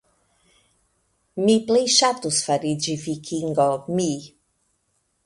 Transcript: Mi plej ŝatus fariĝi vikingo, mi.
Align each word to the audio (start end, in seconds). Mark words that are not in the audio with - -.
Mi 1.41 1.57
plej 1.67 1.83
ŝatus 1.97 2.39
fariĝi 2.47 2.97
vikingo, 3.05 3.69
mi. 3.99 4.09